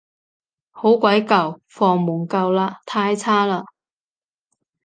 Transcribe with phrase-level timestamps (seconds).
[0.71, 3.63] 好鬼舊，房門舊嘞，太差嘞